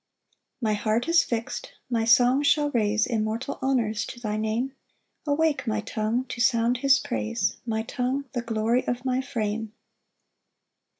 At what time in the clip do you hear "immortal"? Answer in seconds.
3.05-3.59